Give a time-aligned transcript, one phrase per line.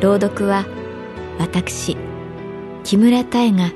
[0.00, 0.64] 朗読は
[1.38, 1.94] 私
[2.84, 3.70] 木村多江が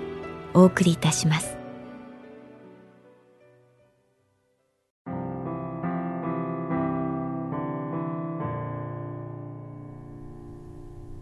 [0.54, 1.58] お送りいたします。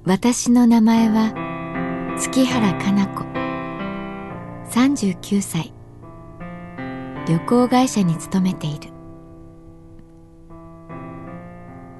[0.04, 1.32] 私の名前は
[2.16, 3.24] 月原かな子。
[4.70, 5.72] 39歳。
[7.26, 8.92] 旅行会社に勤めている。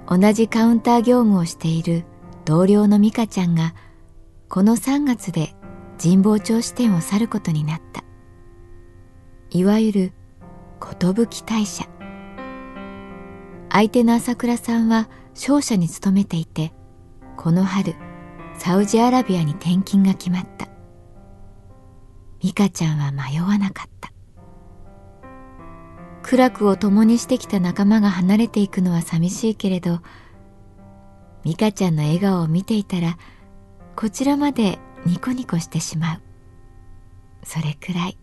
[0.09, 2.05] 同じカウンター業務をしている
[2.45, 3.75] 同僚の美香ちゃんが
[4.49, 5.55] この3月で
[6.03, 8.03] 神保町支店を去ることになった。
[9.51, 10.13] いわゆる
[10.81, 11.89] 寿退社。
[13.71, 16.75] 相手の朝倉さんは商社に勤めていて
[17.37, 17.95] この春
[18.59, 20.69] サウジアラビアに転勤が決まった。
[22.41, 24.13] 美香ちゃんは迷わなかった。
[26.23, 30.01] 苦楽を共にしてきた仲間が離れていくのは寂しいけれど
[31.45, 33.19] 美香ちゃんの笑顔を見ていたら
[33.97, 36.21] こちらまでニコニコしてしまう。
[37.45, 38.19] それくらい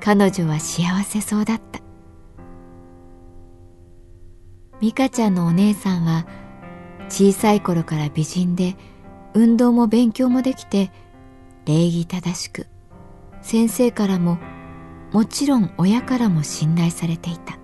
[0.00, 1.80] 彼女は幸せそうだった。
[4.80, 6.26] 美香ちゃんのお姉さんは
[7.08, 8.76] 小さい頃から美人で
[9.32, 10.90] 運動も勉強もできて
[11.64, 12.66] 礼儀正しく
[13.42, 14.38] 先生からも
[15.12, 17.58] もちろん親からも信頼されていた。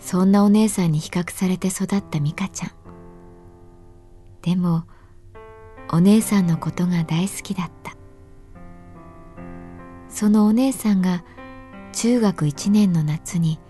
[0.00, 2.70] そんなお姉さんに比較されて育った美香ちゃん。
[4.42, 4.84] でも
[5.92, 7.94] お姉さんのことが大好きだった。
[10.08, 11.22] そのお姉さんが
[11.92, 13.60] 中学1年の夏に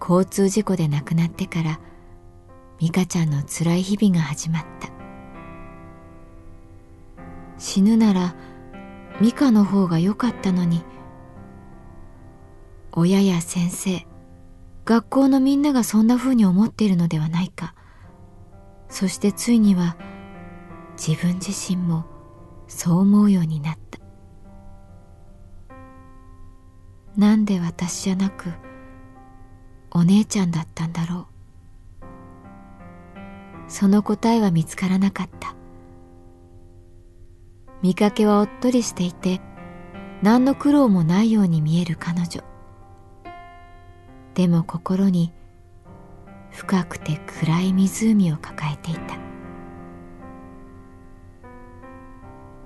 [0.00, 1.80] 交通事故で亡くなってから
[2.78, 4.88] 美香ちゃんの辛い日々が始まった。
[7.58, 8.34] 死ぬなら
[9.20, 10.82] 美香の方が良かったのに
[12.92, 14.06] 親や先生
[14.84, 17.74] 学校のみんながそんな風に思っているのではないか。
[18.88, 19.96] そしてついには
[20.96, 22.04] 自分自身も
[22.68, 23.98] そう思うようになった。
[27.16, 28.52] なんで私じゃなく
[29.90, 31.28] お姉ちゃんだったんだろ
[33.68, 33.70] う。
[33.70, 35.54] その答えは見つからなかった。
[37.82, 39.40] 見かけはおっとりしていて
[40.22, 42.53] 何の苦労もないように見える彼女。
[44.34, 45.32] でも心に
[46.50, 49.16] 深くて暗い湖を抱えていた。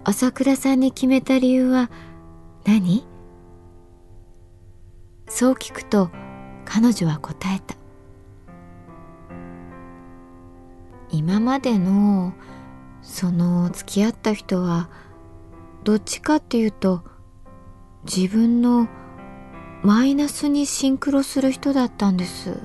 [0.04, 1.90] 朝倉さんに決めた理由は
[2.64, 3.06] 何？
[5.28, 6.10] そう聞くと
[6.64, 7.76] 彼女は答えた。
[11.10, 12.32] 今までの
[13.02, 14.88] その付き合った人は
[15.84, 17.02] どっちかっていうと
[18.04, 18.88] 自分の
[19.82, 22.58] マイナスにシンクロする人だったんです。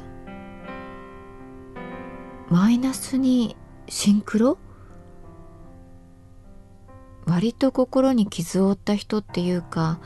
[2.49, 3.55] マイナスに
[3.87, 4.57] シンクロ？
[7.25, 9.99] 割と心に傷を負った人っていうか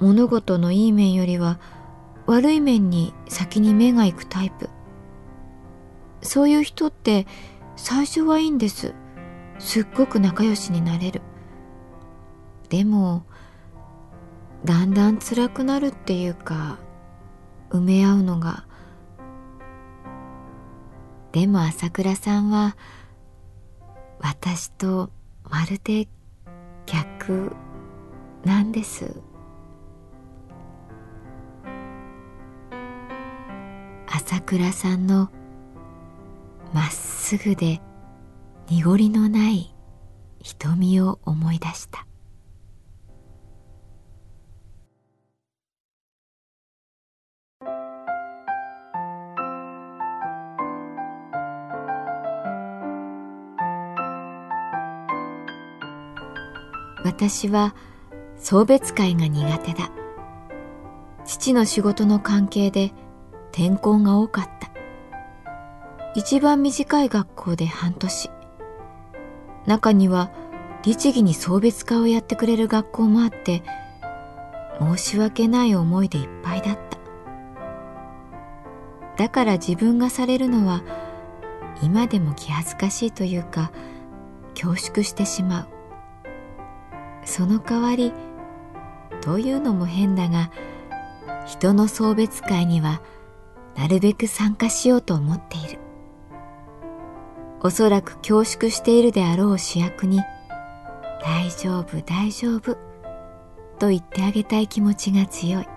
[0.00, 1.58] 物事のいい面よりは
[2.26, 4.68] 悪い面に先に目が行くタイプ。
[6.20, 7.26] そういう人って
[7.74, 8.94] 最初はいいんです。
[9.58, 11.22] すっごく仲良しになれる。
[12.68, 13.24] でも
[14.64, 16.78] だんだん辛くなるっていうか
[17.70, 18.64] 埋め合うのが。
[21.32, 22.76] でも朝倉さんは
[24.20, 25.10] 私と
[25.48, 26.06] まるで
[26.86, 27.56] 逆
[28.44, 29.20] なんです。
[34.06, 35.30] 朝倉さんの
[36.72, 37.80] まっすぐで
[38.68, 39.74] 濁りのない
[40.40, 42.06] 瞳を思い出した。
[57.04, 57.74] 私は
[58.36, 59.90] 送別会が苦手だ。
[61.24, 62.92] 父の仕事の関係で
[63.52, 64.70] 転校が多かった。
[66.14, 68.30] 一番短い学校で半年。
[69.66, 70.30] 中には
[70.82, 73.62] 律儀に送別会をやってくれる学校もあって、
[74.80, 76.98] 申し訳ない思いでいっぱいだった。
[79.16, 80.82] だから自分がされるのは
[81.82, 83.70] 今でも気恥ずかしいというか
[84.54, 85.81] 恐縮してしまう。
[87.24, 88.12] その代わり
[89.20, 90.50] というのも変だが
[91.46, 93.02] 人の送別会には
[93.76, 95.78] なるべく参加しようと思っている。
[97.64, 100.20] おそらく恐縮しているであろう主役に
[101.22, 102.76] 「大丈夫大丈夫」
[103.78, 105.68] と言ってあげたい気持ちが強い。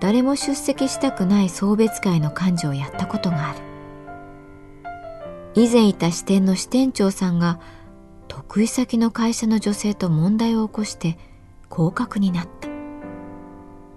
[0.00, 3.58] 誰も出席したくない送別会の幹事をやったことがある。
[5.54, 7.60] 以前いた支店の支店長さんが
[8.48, 11.18] 得意先の会社の女性と問題を起こして
[11.68, 12.68] 降格になった。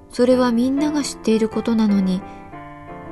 [0.09, 2.19] それはみんなが知っていることなのに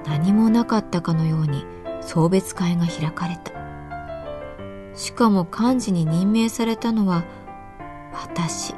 [0.06, 1.64] 何もなかったかのように
[2.02, 3.54] 送別会が開かれた。
[4.96, 7.24] しかも幹事に任命されたのは
[8.14, 8.74] 私。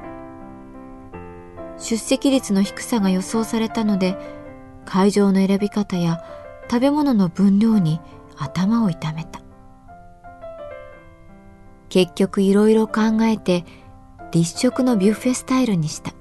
[1.77, 4.17] 出席率の低さが予想されたので
[4.83, 6.21] 会場の選び方や
[6.69, 8.01] 食べ物の分量に
[8.35, 9.39] 頭を痛めた。
[11.89, 13.65] 結局いろいろ考えて
[14.31, 16.13] 立食のビュッフェスタイルにした。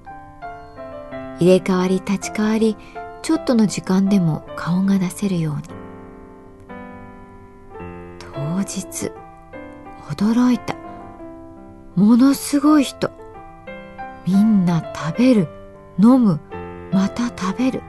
[1.38, 2.76] 入れ替わり立ち替わり
[3.22, 5.62] ちょっとの時間でも顔が出せるように。
[8.18, 9.12] 当日
[10.08, 10.74] 驚いた。
[11.94, 13.10] ものすごい人。
[14.26, 15.48] みんな食べる
[15.98, 16.40] 飲む
[16.92, 17.82] また食べる。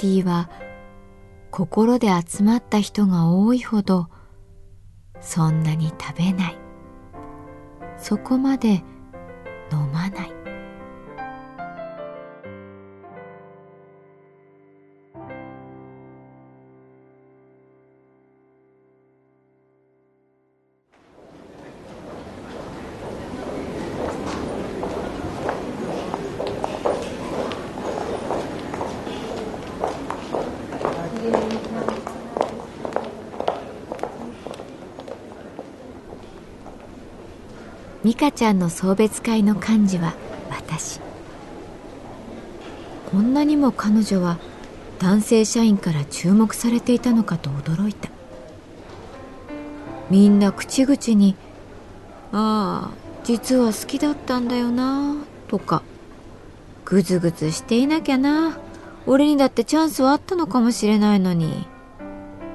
[0.00, 0.48] ティは
[1.50, 4.08] 心で集まった人が多いほど
[5.20, 6.58] そんなに食べない。
[7.98, 8.82] そこまで
[9.70, 10.29] 飲まない。
[38.02, 40.14] 美香ちゃんの送別会の幹事は
[40.48, 41.00] 私。
[43.10, 44.38] こんなにも彼女は
[44.98, 48.08] 男性社員から注目されていたのかと驚いた。
[50.08, 51.36] みんな口々に
[52.32, 52.90] 「ああ
[53.22, 55.16] 実は好きだったんだよな」
[55.48, 55.82] とか
[56.86, 58.58] 「ぐずぐずしていなきゃな。
[59.06, 61.66] 俺にだってチャンスはあったのかもしれないのに」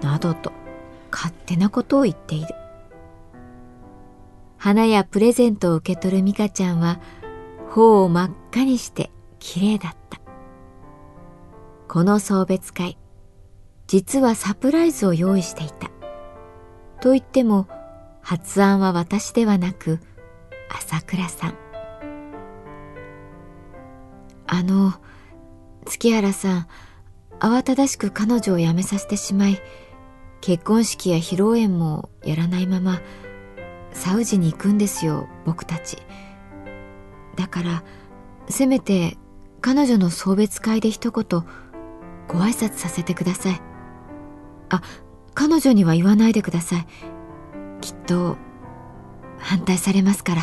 [0.01, 0.51] などと
[1.11, 2.47] 勝手なことを言っている。
[4.65, 6.99] 花やプレゼントを受け取る美香ちゃんは
[7.69, 10.19] 頬を真っ赤にして綺麗だった。
[11.87, 12.97] この送別会
[13.85, 15.91] 実はサプライズを用意していた。
[16.99, 17.67] と言っても
[18.23, 19.99] 発案は私ではなく
[20.71, 21.55] 朝倉さん。
[24.47, 24.95] あの
[25.85, 26.67] 月原さん
[27.39, 29.59] 慌ただしく彼女を辞めさせてしまい
[30.41, 32.99] 結婚式や披露宴もやらないまま
[33.95, 35.97] サウジに行くんですよ僕たち。
[37.35, 37.83] だから
[38.49, 39.17] せめて
[39.61, 41.43] 彼女の送別会で一言
[42.27, 43.61] ご挨拶させてください。
[44.69, 44.81] あ
[45.33, 46.87] 彼女には言わないでください。
[47.81, 48.37] きっと
[49.39, 50.41] 反対されますから。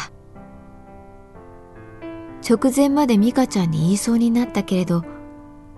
[2.49, 5.05] 直前まで美香ちゃんに言いそうになったけれど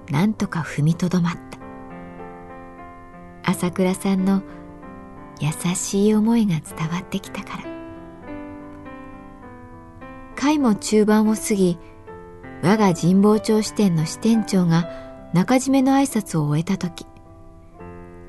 [0.09, 1.41] なんとか踏みとどまった。
[3.51, 4.43] 朝倉さんの
[5.41, 7.65] 優しい思いが伝わってきたから。
[10.37, 11.79] 会も中盤を過ぎ
[12.63, 14.89] 我が神保町支店の支店長が
[15.33, 17.07] 中締めの挨拶を終えた時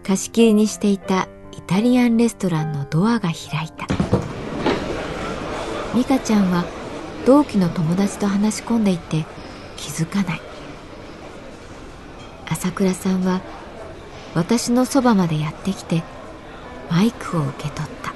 [0.03, 3.87] 貸し切りにしていたイタリアンレストランのドアが開いた。
[5.95, 6.65] 美香ちゃんは
[7.25, 9.25] 同期の友達と話し込んでいて
[9.77, 10.41] 気づかない。
[12.47, 13.41] 朝倉さんは
[14.35, 16.03] 私のそばまでやってきて
[16.89, 18.13] マイクを受け取った。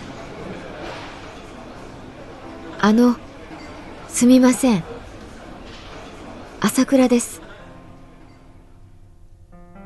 [2.81, 3.15] あの
[4.07, 4.83] すみません。
[6.61, 7.41] 朝倉です。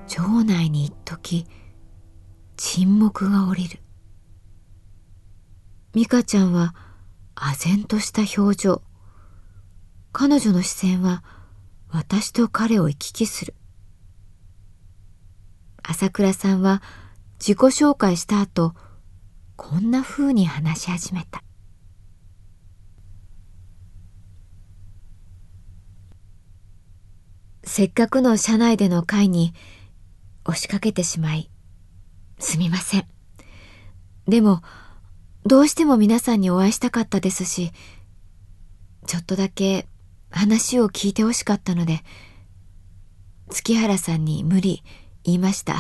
[0.08, 1.46] 町内に一時
[2.58, 3.80] 沈黙が降りる。
[5.94, 6.76] 美香ちゃんは
[7.36, 8.82] 唖然とした表情。
[10.12, 11.24] 彼女の視線は
[11.90, 13.56] 私と彼を行き来する。
[15.82, 16.82] 朝倉さんは
[17.40, 18.74] 自己紹介した後、
[19.56, 21.44] こんな風に話し始めた。
[27.64, 29.54] せっかくの社内での会に
[30.46, 31.50] 押しかけてしまい、
[32.40, 33.08] すみません。
[34.28, 34.62] でも、
[35.46, 37.72] どうしても皆さんにお会いしたかったですし、
[39.06, 39.88] ちょっとだけ
[40.30, 42.04] 話を聞いてほしかったので、
[43.50, 44.84] 月原さんに無理
[45.24, 45.76] 言いました。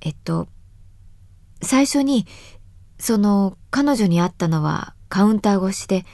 [0.00, 0.48] えっと、
[1.64, 2.26] 最初に、
[2.98, 6.04] その彼女に会ったのはカウンター越しで、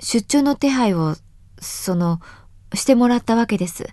[0.00, 1.16] 出張の手配を、
[1.60, 2.20] その、
[2.74, 3.86] してもらったわけです。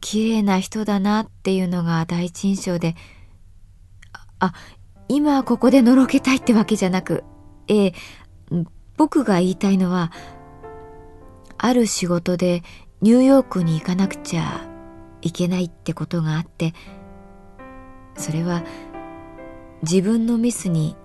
[0.00, 2.94] 綺麗な人だなっていうのが第一印象で、
[4.38, 4.52] あ、
[5.08, 7.24] 今ここでのろけたいってわけじゃなく、
[7.68, 7.94] ええ、
[8.96, 10.12] 僕が言いたいのは、
[11.58, 12.62] ある仕事で
[13.00, 14.66] ニューヨークに行かなくちゃ
[15.22, 16.74] いけないってことがあって、
[18.16, 18.62] それは
[19.84, 20.96] 自分のミスに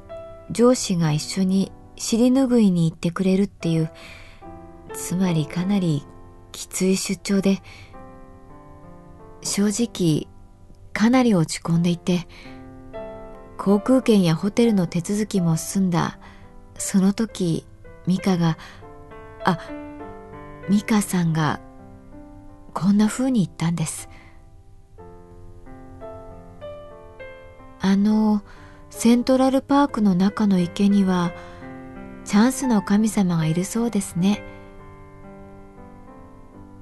[0.52, 3.92] 上司が一緒に尻拭いに行ってくれるっていう、
[4.94, 6.06] つまりかなり
[6.52, 7.62] きつい出張で、
[9.42, 10.28] 正直
[10.94, 12.28] かなり落ち込んでいて
[13.58, 16.20] 航空券やホテルの手続きも済んだ
[16.78, 17.66] その時
[18.08, 18.58] 美香が
[19.44, 19.60] あ
[20.70, 21.60] 美香さんが
[22.74, 24.10] こんな風に言ったんです
[27.82, 28.42] あの
[28.89, 31.31] セントラルパークの中の池には
[32.25, 34.43] チャンスの神様がいるそうですね。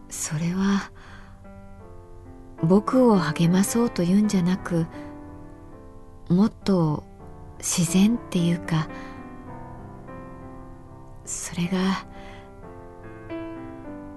[0.10, 0.92] それは
[2.64, 4.88] 僕を励まそうというんじゃなく
[6.30, 7.04] もっと
[7.60, 8.88] 自然っていうか
[11.26, 12.08] それが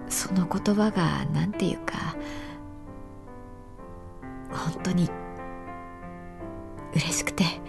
[0.08, 2.16] その言葉が何て言うか
[4.50, 5.10] 本当に
[6.94, 7.59] 嬉しくて。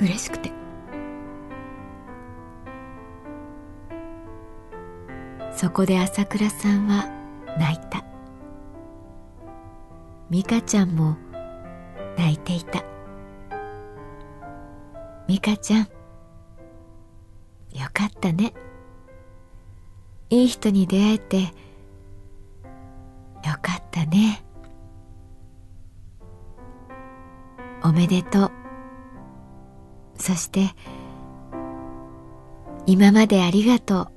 [0.00, 0.52] 嬉しくて。
[5.52, 7.06] そこで朝倉さんは
[7.58, 8.04] 泣いた。
[10.28, 11.16] 美香ちゃんも
[12.18, 12.84] 泣いていた。
[15.26, 15.88] 美香ちゃんよ
[17.92, 18.52] かったね。
[20.28, 21.48] いい人に出会えてよ
[23.62, 24.44] かったね。
[27.82, 28.65] おめでとう。
[30.18, 30.74] そして
[32.86, 34.15] 今までありがとう。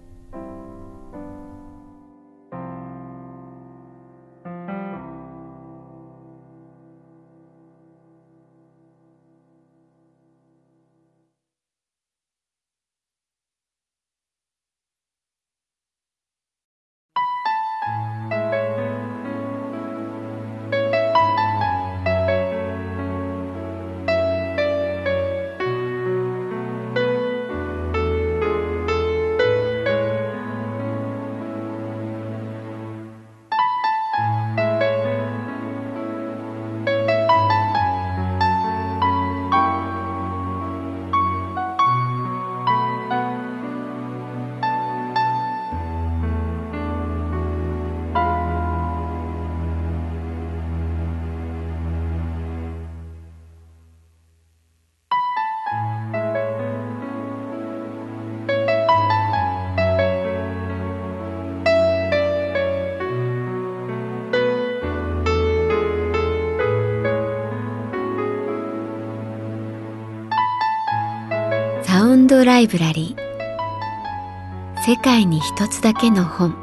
[72.40, 74.86] ドライブラリー。
[74.90, 76.56] 世界に一つだけの本。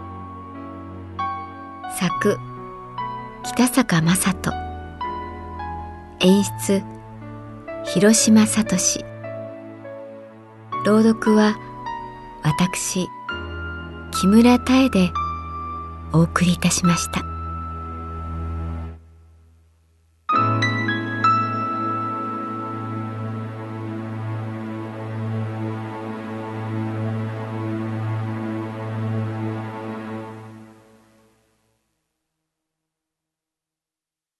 [2.00, 2.38] 作
[3.44, 4.52] 北坂雅人。
[6.20, 6.82] 演出
[7.84, 9.04] 広島聡。
[10.86, 11.58] 朗読は
[12.42, 13.06] 私
[14.18, 15.10] 木村多江で
[16.14, 17.35] お送りいたしました。